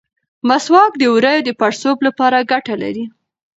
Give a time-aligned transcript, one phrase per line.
[0.47, 3.05] مسواک د ووریو د پړسوب لپاره ګټه لري.